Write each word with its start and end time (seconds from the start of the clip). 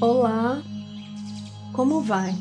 Olá, 0.00 0.62
como 1.72 2.00
vai? 2.00 2.32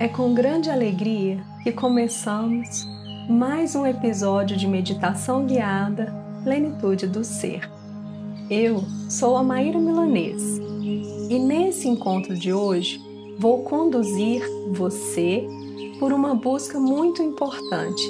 É 0.00 0.08
com 0.08 0.32
grande 0.32 0.70
alegria 0.70 1.44
que 1.62 1.70
começamos 1.70 2.86
mais 3.28 3.74
um 3.74 3.84
episódio 3.84 4.56
de 4.56 4.66
meditação 4.66 5.44
guiada 5.44 6.10
Plenitude 6.42 7.06
do 7.06 7.22
Ser. 7.22 7.70
Eu 8.48 8.82
sou 9.10 9.36
a 9.36 9.42
Maíra 9.42 9.78
Milanês 9.78 10.58
e 11.28 11.38
nesse 11.38 11.86
encontro 11.86 12.34
de 12.34 12.50
hoje 12.50 12.98
vou 13.38 13.62
conduzir 13.64 14.42
você 14.72 15.46
por 16.00 16.14
uma 16.14 16.34
busca 16.34 16.80
muito 16.80 17.22
importante: 17.22 18.02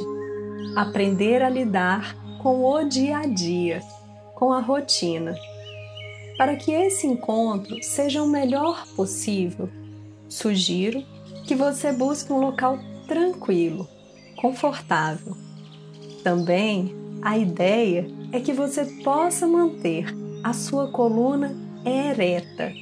aprender 0.76 1.42
a 1.42 1.48
lidar 1.48 2.16
com 2.40 2.64
o 2.64 2.84
dia 2.84 3.18
a 3.18 3.26
dia, 3.26 3.82
com 4.36 4.52
a 4.52 4.60
rotina. 4.60 5.34
Para 6.36 6.56
que 6.56 6.72
esse 6.72 7.06
encontro 7.06 7.82
seja 7.82 8.22
o 8.22 8.28
melhor 8.28 8.86
possível, 8.96 9.68
sugiro 10.28 11.02
que 11.46 11.54
você 11.54 11.92
busque 11.92 12.32
um 12.32 12.40
local 12.40 12.78
tranquilo, 13.06 13.88
confortável. 14.36 15.36
Também 16.22 16.94
a 17.22 17.38
ideia 17.38 18.06
é 18.32 18.40
que 18.40 18.52
você 18.52 18.84
possa 19.02 19.46
manter 19.46 20.06
a 20.42 20.52
sua 20.52 20.88
coluna 20.88 21.54
ereta. 21.84 22.72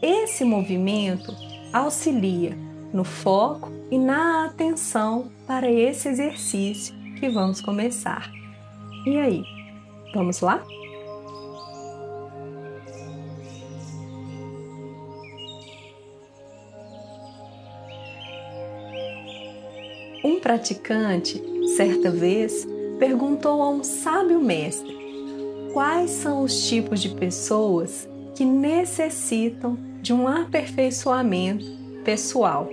Esse 0.00 0.44
movimento 0.44 1.34
auxilia 1.72 2.56
no 2.92 3.02
foco 3.02 3.70
e 3.90 3.98
na 3.98 4.46
atenção 4.46 5.30
para 5.46 5.70
esse 5.70 6.08
exercício 6.08 6.94
que 7.18 7.28
vamos 7.28 7.60
começar. 7.60 8.30
E 9.06 9.16
aí, 9.18 9.42
vamos 10.14 10.40
lá? 10.40 10.62
Praticante, 20.46 21.42
certa 21.76 22.08
vez, 22.08 22.64
perguntou 23.00 23.60
a 23.60 23.68
um 23.68 23.82
sábio 23.82 24.38
mestre 24.38 24.96
quais 25.72 26.08
são 26.08 26.44
os 26.44 26.68
tipos 26.68 27.02
de 27.02 27.08
pessoas 27.08 28.08
que 28.32 28.44
necessitam 28.44 29.76
de 30.00 30.12
um 30.12 30.28
aperfeiçoamento 30.28 31.66
pessoal. 32.04 32.68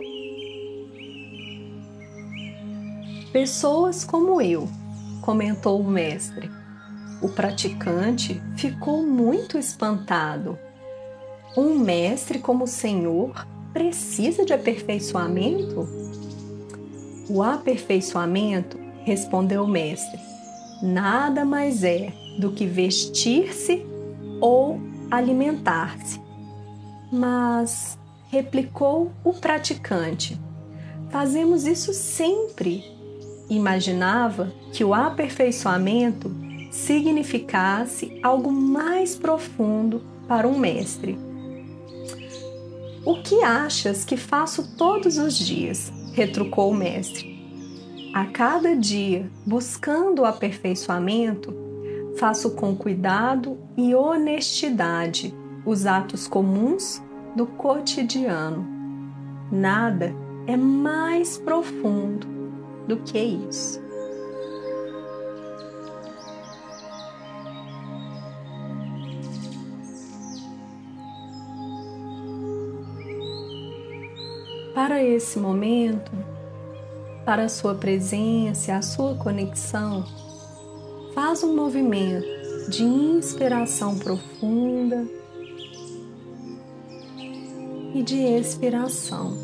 Pessoas 3.32 4.06
como 4.06 4.40
eu, 4.40 4.70
comentou 5.24 5.82
o 5.82 5.84
mestre. 5.84 6.52
O 7.24 7.30
praticante 7.30 8.40
ficou 8.56 9.02
muito 9.02 9.58
espantado. 9.58 10.60
Um 11.58 11.80
mestre 11.80 12.38
como 12.38 12.66
o 12.66 12.68
Senhor 12.68 13.48
precisa 13.74 14.46
de 14.46 14.54
aperfeiçoamento? 14.54 16.23
O 17.30 17.42
aperfeiçoamento, 17.42 18.78
respondeu 19.04 19.64
o 19.64 19.68
mestre, 19.68 20.20
nada 20.82 21.46
mais 21.46 21.84
é 21.84 22.14
do 22.38 22.52
que 22.52 22.66
vestir-se 22.66 23.86
ou 24.42 24.80
alimentar-se. 25.10 26.20
Mas, 27.12 27.98
replicou 28.30 29.12
o 29.24 29.34
praticante, 29.34 30.40
fazemos 31.10 31.66
isso 31.66 31.94
sempre. 31.94 32.84
Imaginava 33.50 34.52
que 34.72 34.84
o 34.84 34.94
aperfeiçoamento 34.94 36.32
significasse 36.72 38.20
algo 38.24 38.52
mais 38.52 39.16
profundo 39.16 40.02
para 40.28 40.48
um 40.48 40.58
mestre. 40.58 41.18
O 43.06 43.22
que 43.22 43.44
achas 43.44 44.04
que 44.04 44.18
faço 44.18 44.76
todos 44.76 45.18
os 45.18 45.38
dias? 45.38 45.92
Retrucou 46.14 46.72
o 46.72 46.76
mestre. 46.76 47.34
A 48.14 48.26
cada 48.26 48.76
dia, 48.76 49.30
buscando 49.46 50.22
o 50.22 50.26
aperfeiçoamento, 50.26 51.54
faço 52.18 52.52
com 52.52 52.76
cuidado 52.76 53.58
e 53.76 53.94
honestidade 53.94 55.34
os 55.66 55.86
atos 55.86 56.28
comuns 56.28 57.02
do 57.36 57.46
cotidiano. 57.46 58.66
Nada 59.52 60.14
é 60.46 60.56
mais 60.56 61.38
profundo 61.38 62.28
do 62.88 62.98
que 62.98 63.18
isso. 63.20 63.83
Esse 75.04 75.40
momento, 75.40 76.12
para 77.26 77.44
a 77.44 77.50
sua 77.50 77.76
presença, 77.76 78.76
a 78.76 78.82
sua 78.82 79.16
conexão, 79.16 80.06
faz 81.14 81.44
um 81.44 81.56
movimento 81.56 82.26
de 82.70 82.84
inspiração 82.84 83.98
profunda 83.98 85.06
e 87.94 88.02
de 88.02 88.18
expiração. 88.18 89.38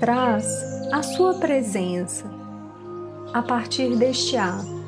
Traz 0.00 0.46
a 0.92 1.02
sua 1.02 1.34
presença 1.34 2.24
a 3.32 3.42
partir 3.42 3.94
deste 3.96 4.36
ato 4.36 4.80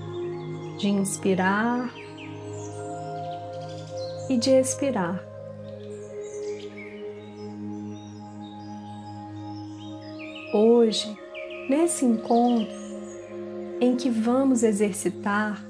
de 0.78 0.88
inspirar 0.88 2.01
e 4.28 4.36
de 4.36 4.50
expirar. 4.50 5.22
Hoje, 10.54 11.16
nesse 11.68 12.04
encontro 12.04 12.82
em 13.80 13.96
que 13.96 14.10
vamos 14.10 14.62
exercitar 14.62 15.64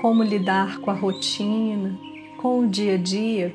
como 0.00 0.22
lidar 0.22 0.78
com 0.80 0.90
a 0.90 0.94
rotina, 0.94 1.98
com 2.38 2.60
o 2.60 2.68
dia 2.68 2.94
a 2.94 2.98
dia, 2.98 3.52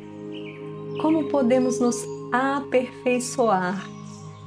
como 1.01 1.29
podemos 1.29 1.79
nos 1.79 2.05
aperfeiçoar 2.31 3.89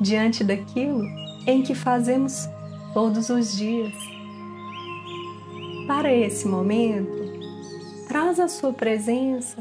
diante 0.00 0.44
daquilo 0.44 1.03
em 1.47 1.62
que 1.62 1.75
fazemos 1.75 2.49
todos 2.93 3.31
os 3.31 3.56
dias. 3.56 3.94
Para 5.87 6.12
esse 6.12 6.47
momento, 6.47 7.24
Traz 8.15 8.39
a 8.39 8.47
sua 8.47 8.73
presença, 8.73 9.57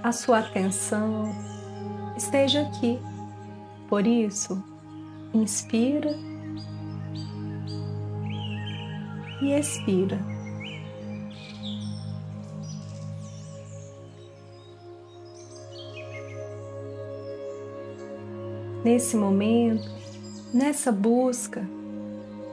a 0.00 0.12
sua 0.12 0.38
atenção, 0.38 1.24
esteja 2.16 2.62
aqui. 2.62 3.00
Por 3.88 4.06
isso, 4.06 4.62
inspira 5.34 6.16
e 9.42 9.52
expira. 9.58 10.20
Nesse 18.84 19.16
momento, 19.16 19.90
nessa 20.54 20.92
busca, 20.92 21.68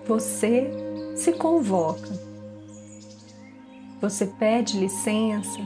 você 0.07 0.67
se 1.15 1.31
convoca 1.33 2.26
você 3.99 4.27
pede 4.27 4.79
licença 4.79 5.59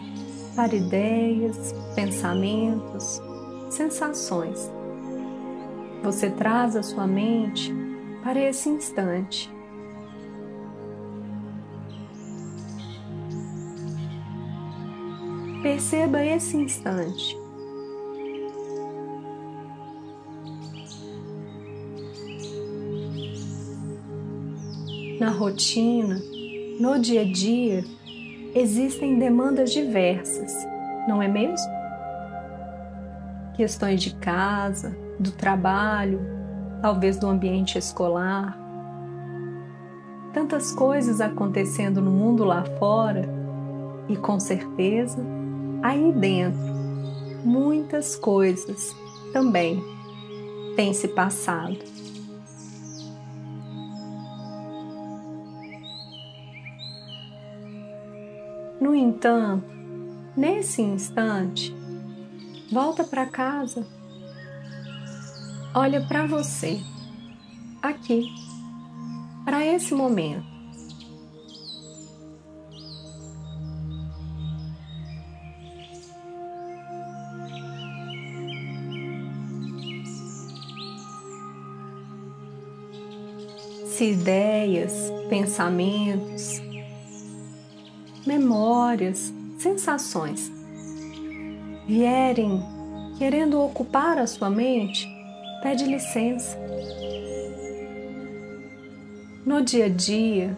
para 0.56 0.76
ideias, 0.76 1.74
pensamentos, 1.96 3.22
sensações. 3.70 4.72
Você 6.04 6.30
traz 6.30 6.76
a 6.76 6.84
sua 6.84 7.06
mente 7.06 7.74
para 8.24 8.40
esse 8.40 8.70
instante. 8.70 9.52
Perceba 15.62 16.26
esse 16.26 16.58
instante. 16.58 17.38
Na 25.20 25.30
rotina, 25.30 26.20
no 26.80 26.98
dia 26.98 27.22
a 27.22 27.32
dia, 27.32 27.86
existem 28.54 29.18
demandas 29.18 29.72
diversas, 29.72 30.54
não 31.08 31.22
é 31.22 31.28
mesmo? 31.28 31.70
Questões 33.56 34.02
de 34.02 34.16
casa, 34.16 34.96
do 35.20 35.32
trabalho, 35.32 36.20
talvez 36.82 37.18
do 37.18 37.28
ambiente 37.28 37.78
escolar. 37.78 38.58
Tantas 40.34 40.72
coisas 40.72 41.22
acontecendo 41.22 42.02
no 42.02 42.12
mundo 42.12 42.44
lá 42.44 42.64
fora 42.80 43.28
e 44.08 44.16
com 44.16 44.40
certeza 44.40 45.20
aí 45.84 46.12
dentro 46.12 46.72
muitas 47.44 48.16
coisas 48.16 48.96
também 49.34 49.84
têm 50.76 50.94
se 50.94 51.08
passado. 51.08 51.78
No 58.82 58.96
entanto, 58.96 59.64
nesse 60.36 60.82
instante, 60.82 61.72
volta 62.72 63.04
para 63.04 63.28
casa. 63.28 63.86
Olha 65.72 66.02
para 66.08 66.26
você, 66.26 66.80
aqui, 67.80 68.26
para 69.46 69.64
esse 69.64 69.94
momento. 69.94 70.50
Se 83.86 84.06
ideias, 84.06 85.12
pensamentos, 85.30 86.71
memórias, 88.26 89.34
sensações 89.58 90.52
vierem 91.88 92.64
querendo 93.18 93.62
ocupar 93.62 94.18
a 94.18 94.26
sua 94.26 94.50
mente, 94.50 95.08
pede 95.62 95.86
licença. 95.86 96.58
No 99.46 99.62
dia 99.62 99.86
a 99.86 99.90
dia, 99.90 100.58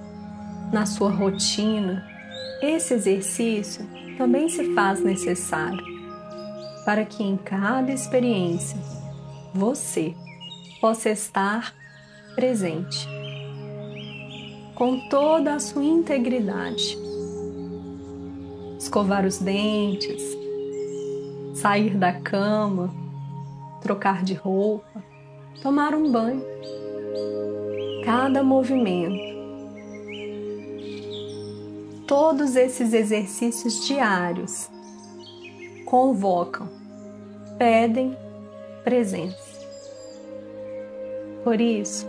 na 0.72 0.86
sua 0.86 1.10
rotina, 1.10 2.08
esse 2.62 2.94
exercício 2.94 3.86
também 4.18 4.48
se 4.48 4.74
faz 4.74 5.04
necessário 5.04 5.84
para 6.86 7.04
que 7.06 7.24
em 7.24 7.38
cada 7.38 7.92
experiência 7.92 8.78
você 9.54 10.14
possa 10.80 11.10
estar 11.10 11.74
presente 12.36 13.08
com 14.76 15.08
toda 15.10 15.56
a 15.56 15.60
sua 15.60 15.84
integridade. 15.84 16.98
Escovar 18.94 19.26
os 19.26 19.40
dentes, 19.40 20.38
sair 21.56 21.98
da 21.98 22.14
cama, 22.14 22.94
trocar 23.82 24.24
de 24.24 24.36
roupa, 24.36 25.04
tomar 25.64 25.96
um 25.96 26.12
banho. 26.12 26.44
Cada 28.06 28.44
movimento, 28.44 29.18
todos 32.06 32.56
esses 32.56 32.94
exercícios 32.94 33.84
diários 33.84 34.70
convocam, 35.86 36.70
pedem 37.58 38.16
presença. 38.84 39.60
Por 41.44 41.60
isso, 41.60 42.06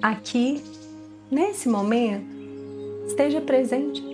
aqui 0.00 0.64
nesse 1.30 1.68
momento, 1.68 2.24
esteja 3.06 3.42
presente. 3.42 4.09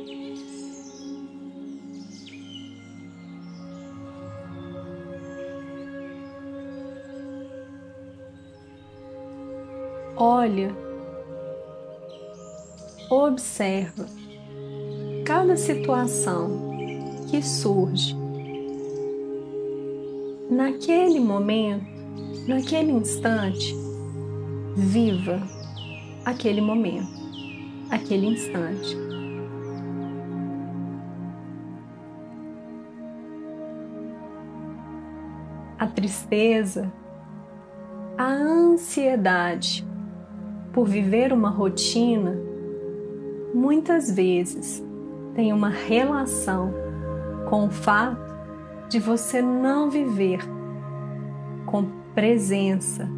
Olha, 10.18 10.74
observa 13.10 14.06
cada 15.26 15.54
situação 15.58 16.70
que 17.30 17.42
surge 17.42 18.16
naquele 20.50 21.20
momento, 21.20 21.84
naquele 22.48 22.92
instante, 22.92 23.74
viva 24.74 25.42
aquele 26.24 26.62
momento, 26.62 27.12
aquele 27.90 28.28
instante. 28.28 28.96
A 35.78 35.86
tristeza, 35.88 36.90
a 38.16 38.28
ansiedade 38.32 39.86
por 40.76 40.87
viver 40.87 41.32
uma 41.32 41.49
rotina, 41.49 42.38
muitas 43.55 44.11
vezes 44.11 44.84
tem 45.34 45.50
uma 45.50 45.70
relação 45.70 46.70
com 47.49 47.64
o 47.64 47.70
fato 47.70 48.37
de 48.87 49.00
você 49.00 49.40
não 49.40 49.88
viver 49.88 50.40
com 51.64 51.87
presença 52.14 53.08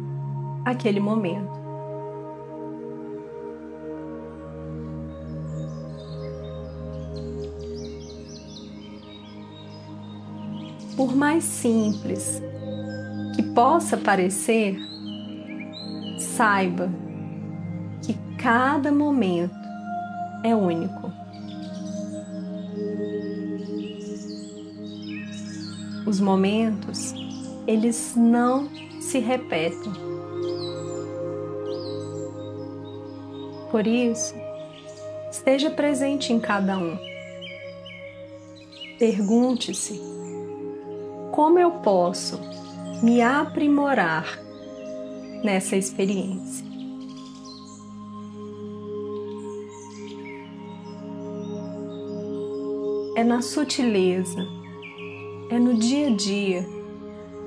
aquele 0.63 1.01
momento. 1.01 1.59
por 10.95 11.15
mais 11.15 11.45
simples 11.45 12.43
que 13.33 13.41
possa 13.41 13.95
parecer, 13.95 14.77
saiba 16.17 16.89
cada 18.41 18.89
momento 18.89 19.53
é 20.43 20.55
único. 20.55 21.11
Os 26.07 26.21
momentos, 26.21 27.13
eles 27.67 28.13
não 28.15 28.69
se 29.01 29.19
repetem. 29.19 29.91
Por 33.69 33.85
isso, 33.85 34.33
esteja 35.29 35.69
presente 35.69 36.31
em 36.31 36.39
cada 36.39 36.77
um. 36.77 36.97
Pergunte-se 38.97 40.01
como 41.31 41.59
eu 41.59 41.71
posso 41.71 42.39
me 43.03 43.21
aprimorar 43.21 44.39
nessa 45.43 45.75
experiência. 45.75 46.68
É 53.19 53.23
na 53.25 53.41
sutileza, 53.41 54.47
é 55.49 55.59
no 55.59 55.73
dia 55.73 56.07
a 56.07 56.09
dia 56.09 56.65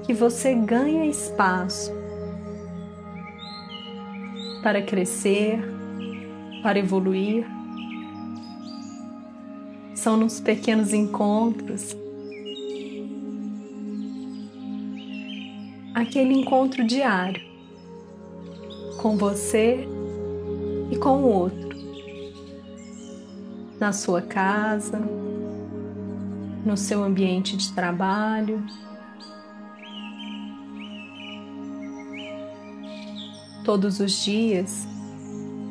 que 0.05 0.13
você 0.13 0.55
ganha 0.55 1.07
espaço 1.07 1.91
para 4.63 4.83
crescer, 4.83 5.65
para 6.63 6.79
evoluir. 6.79 7.47
São 9.95 10.15
nos 10.19 10.41
pequenos 10.41 10.93
encontros 10.93 11.97
aquele 15.95 16.35
encontro 16.35 16.87
diário 16.87 17.41
com 19.01 19.17
você 19.17 19.89
e 20.91 20.99
com 20.99 21.23
o 21.23 21.33
outro, 21.33 21.71
na 23.81 23.91
sua 23.95 24.21
casa, 24.21 25.01
no 26.65 26.77
seu 26.77 27.03
ambiente 27.03 27.57
de 27.57 27.73
trabalho. 27.73 28.65
Todos 33.65 34.01
os 34.01 34.25
dias, 34.25 34.87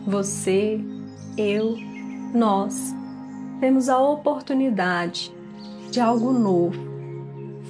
você, 0.06 0.80
eu, 1.38 1.78
nós 2.34 2.94
temos 3.60 3.90
a 3.90 4.00
oportunidade 4.00 5.32
de 5.92 6.00
algo 6.00 6.32
novo, 6.32 6.80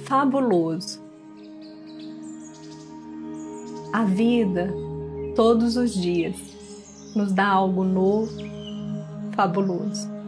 fabuloso, 0.04 1.02
a 3.92 4.04
vida, 4.04 4.72
todos 5.34 5.76
os 5.76 5.92
dias, 5.92 6.36
nos 7.14 7.32
dá 7.32 7.46
algo 7.48 7.84
novo, 7.84 8.32
fabuloso. 9.32 10.21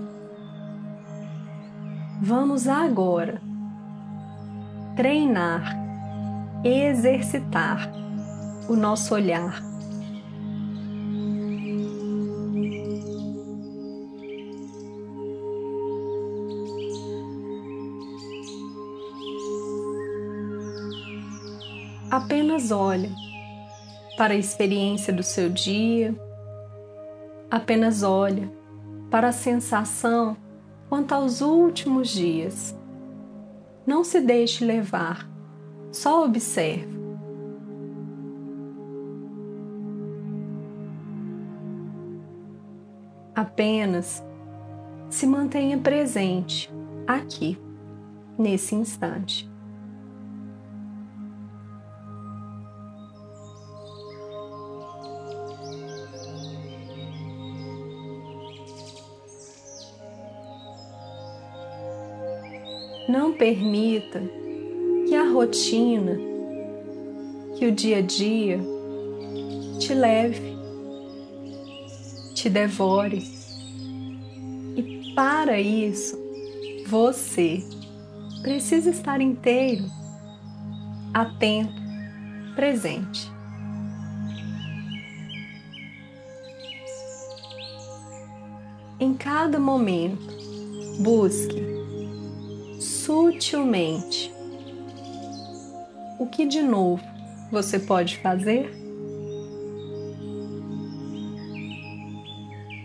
Vamos 2.26 2.66
agora 2.66 3.38
treinar, 4.96 5.76
exercitar 6.64 7.92
o 8.66 8.74
nosso 8.74 9.14
olhar. 9.14 9.62
Apenas 22.10 22.70
olhe 22.70 23.10
para 24.16 24.32
a 24.32 24.38
experiência 24.38 25.12
do 25.12 25.22
seu 25.22 25.50
dia, 25.50 26.14
apenas 27.50 28.02
olha 28.02 28.50
para 29.10 29.28
a 29.28 29.32
sensação 29.32 30.42
quanto 30.94 31.10
aos 31.10 31.40
últimos 31.40 32.08
dias. 32.08 32.72
Não 33.84 34.04
se 34.04 34.20
deixe 34.20 34.64
levar, 34.64 35.28
só 35.90 36.24
observe. 36.24 36.96
Apenas 43.34 44.24
se 45.10 45.26
mantenha 45.26 45.76
presente 45.78 46.72
aqui, 47.08 47.58
nesse 48.38 48.76
instante. 48.76 49.50
Não 63.14 63.32
permita 63.32 64.20
que 65.06 65.14
a 65.14 65.30
rotina, 65.30 66.18
que 67.56 67.64
o 67.64 67.70
dia 67.70 67.98
a 67.98 68.00
dia 68.00 68.58
te 69.78 69.94
leve, 69.94 70.56
te 72.34 72.50
devore. 72.50 73.22
E 74.76 75.12
para 75.14 75.60
isso, 75.60 76.18
você 76.88 77.62
precisa 78.42 78.90
estar 78.90 79.20
inteiro, 79.20 79.84
atento, 81.14 81.80
presente. 82.56 83.30
Em 88.98 89.14
cada 89.14 89.60
momento, 89.60 90.34
busque 90.98 91.53
sutilmente. 93.04 94.32
O 96.18 96.26
que 96.26 96.46
de 96.46 96.62
novo 96.62 97.02
você 97.52 97.78
pode 97.78 98.16
fazer? 98.16 98.72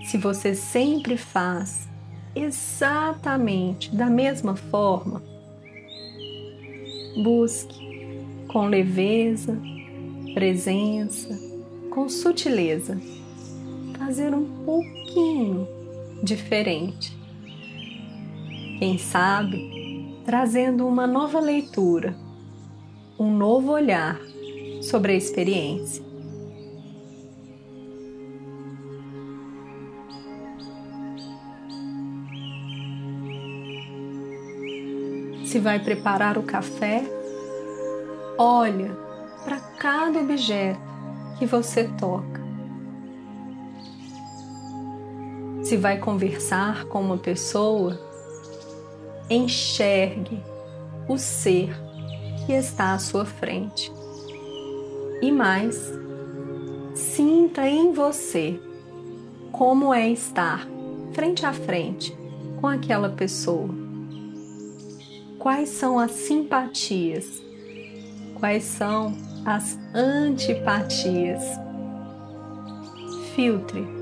Se 0.04 0.18
você 0.18 0.54
sempre 0.54 1.16
faz 1.16 1.88
exatamente 2.36 3.96
da 3.96 4.08
mesma 4.08 4.58
forma, 4.58 5.24
busque 7.24 8.20
com 8.50 8.66
leveza, 8.68 9.58
presença, 10.34 11.40
com 11.92 12.10
sutileza, 12.10 13.00
fazer 13.98 14.34
um 14.34 14.66
pouquinho 14.66 15.66
diferente. 16.24 17.18
Quem 18.80 18.98
sabe 18.98 19.79
trazendo 20.30 20.88
uma 20.88 21.08
nova 21.08 21.40
leitura, 21.40 22.16
um 23.18 23.36
novo 23.36 23.72
olhar 23.72 24.16
sobre 24.80 25.14
a 25.14 25.16
experiência. 25.16 26.04
Se 35.46 35.58
vai 35.58 35.80
preparar 35.80 36.38
o 36.38 36.44
café, 36.44 37.04
olha 38.38 38.96
para 39.44 39.60
cada 39.80 40.20
objeto 40.20 40.80
que 41.40 41.48
você 41.48 41.86
toca. 42.00 42.40
Se 45.64 45.76
vai 45.76 45.98
conversar 45.98 46.86
com 46.86 47.02
uma 47.02 47.18
pessoa, 47.18 48.09
enxergue 49.30 50.42
o 51.08 51.18
ser 51.18 51.70
que 52.46 52.54
está 52.54 52.94
à 52.94 53.00
sua 53.00 53.26
frente. 53.26 53.92
E 55.22 55.32
mais, 55.32 55.94
sinta 56.96 57.68
em 57.68 57.92
você 57.92 58.60
como 59.52 59.94
é 59.94 60.10
estar 60.10 60.68
frente 61.14 61.46
a 61.46 61.54
frente 61.54 62.18
com 62.60 62.68
aquela 62.68 63.10
pessoa. 63.10 63.70
Quais 65.38 65.70
são 65.70 66.00
as 66.00 66.12
simpatias? 66.12 67.42
Quais 68.36 68.64
são 68.64 69.16
as 69.46 69.78
antipatias? 69.94 71.44
Filtre 73.36 73.99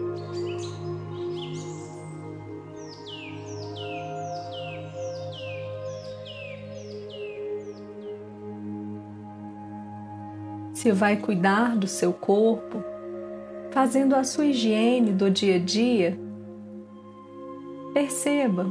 se 10.78 10.92
vai 10.92 11.18
cuidar 11.18 11.76
do 11.76 11.88
seu 11.88 12.14
corpo, 12.14 12.84
fazendo 13.72 14.16
a 14.16 14.24
sua 14.24 14.46
higiene 14.46 15.12
do 15.12 15.28
dia 15.28 15.56
a 15.56 15.60
dia, 15.60 16.20
perceba 17.96 18.68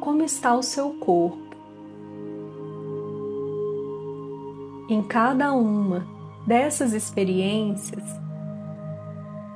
como 0.00 0.24
está 0.24 0.52
o 0.52 0.64
seu 0.64 0.94
corpo. 0.94 1.54
Em 4.88 5.00
cada 5.00 5.52
uma 5.52 6.04
dessas 6.44 6.92
experiências, 6.92 8.02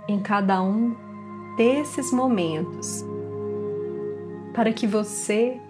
em 0.07 0.21
cada 0.21 0.62
um 0.62 0.95
desses 1.57 2.12
momentos, 2.12 3.05
para 4.55 4.73
que 4.73 4.87
você 4.87 5.61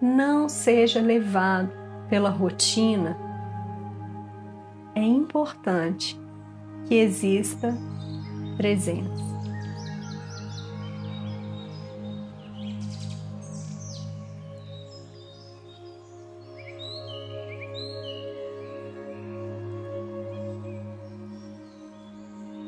não 0.00 0.48
seja 0.48 1.00
levado 1.00 1.72
pela 2.08 2.30
rotina 2.30 3.27
é 4.98 5.02
importante 5.04 6.18
que 6.88 6.96
exista 6.96 7.72
presença. 8.56 9.28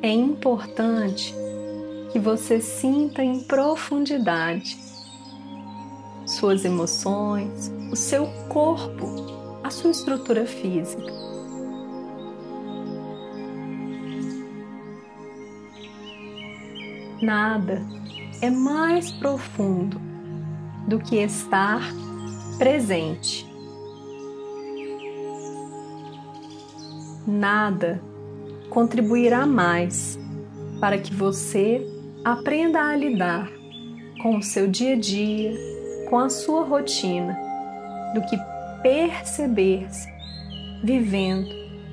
É 0.02 0.08
importante 0.08 1.34
que 2.12 2.18
você 2.18 2.60
sinta 2.60 3.22
em 3.22 3.40
profundidade 3.40 4.78
suas 6.26 6.64
emoções, 6.64 7.72
o 7.90 7.96
seu 7.96 8.26
corpo, 8.48 9.04
a 9.64 9.70
sua 9.70 9.90
estrutura 9.90 10.46
física. 10.46 11.39
Nada 17.22 17.82
é 18.40 18.50
mais 18.50 19.12
profundo 19.12 20.00
do 20.86 20.98
que 20.98 21.16
estar 21.16 21.82
presente. 22.58 23.46
Nada 27.26 28.00
contribuirá 28.70 29.46
mais 29.46 30.18
para 30.80 30.98
que 30.98 31.14
você 31.14 31.86
aprenda 32.24 32.80
a 32.80 32.96
lidar 32.96 33.50
com 34.22 34.36
o 34.36 34.42
seu 34.42 34.66
dia 34.66 34.94
a 34.94 34.98
dia, 34.98 35.52
com 36.08 36.18
a 36.18 36.28
sua 36.28 36.64
rotina, 36.64 37.38
do 38.14 38.22
que 38.22 38.36
perceber-se 38.82 40.08
vivendo 40.82 41.48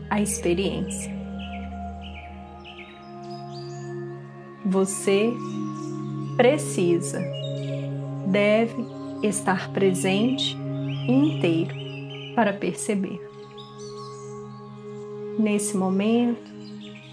a 0.10 0.22
experiência. 0.22 1.17
Você 4.70 5.34
precisa, 6.36 7.24
deve 8.28 8.86
estar 9.24 9.72
presente 9.72 10.58
inteiro 11.08 11.74
para 12.36 12.52
perceber. 12.54 13.22
Nesse 15.40 15.78
momento, 15.78 16.52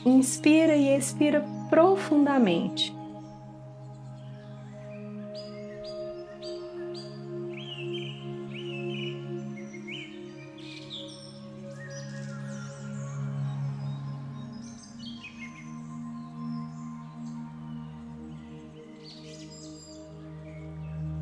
inspira 0.04 0.74
e 0.74 0.96
expira 0.96 1.44
profundamente 1.70 2.93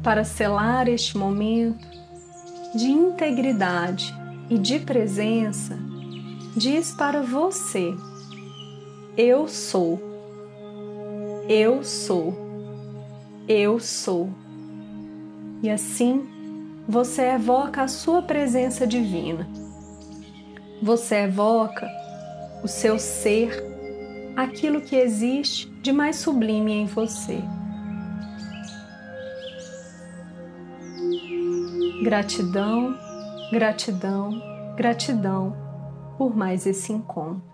para 0.03 0.25
selar 0.25 0.89
este 0.89 1.17
momento 1.17 1.87
de 2.75 2.91
integridade 2.91 4.15
e 4.51 4.59
de 4.59 4.79
presença, 4.81 5.79
diz 6.57 6.93
para 6.93 7.23
você: 7.23 7.95
Eu 9.17 9.47
sou, 9.47 10.01
eu 11.49 11.85
sou, 11.85 12.35
eu 13.49 13.79
sou. 13.79 14.31
E 15.63 15.71
assim 15.71 16.27
você 16.89 17.23
evoca 17.23 17.83
a 17.83 17.89
sua 17.89 18.23
presença 18.23 18.87
divina. 18.87 19.49
Você 20.83 21.15
evoca 21.17 21.89
o 22.65 22.69
seu 22.69 22.99
ser, 22.99 23.63
aquilo 24.35 24.81
que 24.81 24.97
existe 24.97 25.69
de 25.81 25.93
mais 25.93 26.17
sublime 26.17 26.73
em 26.73 26.87
você. 26.87 27.39
Gratidão, 32.03 32.99
gratidão, 33.53 34.75
gratidão 34.77 35.57
por 36.19 36.37
mais 36.37 36.67
esse 36.67 36.93
encontro. 36.93 37.52